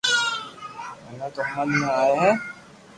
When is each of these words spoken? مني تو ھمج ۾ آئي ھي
مني 1.03 1.27
تو 1.35 1.41
ھمج 1.51 1.69
۾ 1.85 1.87
آئي 2.01 2.15
ھي 2.21 2.31